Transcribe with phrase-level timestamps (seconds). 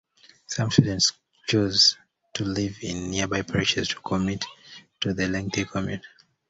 [0.47, 1.11] Some students
[1.45, 1.95] chose
[2.33, 4.43] to live in nearby parishes or commit
[5.01, 6.07] to the lengthy commute.